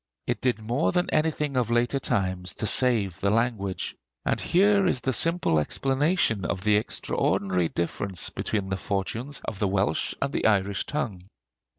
It 0.25 0.41
did 0.41 0.57
more 0.57 0.91
than 0.91 1.11
anything 1.11 1.55
of 1.55 1.69
later 1.69 1.99
time 1.99 2.41
to 2.57 2.65
save 2.65 3.19
the 3.19 3.29
language; 3.29 3.95
and 4.25 4.41
here 4.41 4.87
is 4.87 5.01
the 5.01 5.13
simple 5.13 5.59
explanation 5.59 6.43
of 6.43 6.63
the 6.63 6.75
extraordinary 6.77 7.67
difference 7.69 8.31
between 8.31 8.69
the 8.69 8.77
fortunes 8.77 9.41
of 9.45 9.59
the 9.59 9.67
Welsh 9.67 10.15
and 10.19 10.33
the 10.33 10.47
Irish 10.47 10.87
tongue. 10.87 11.25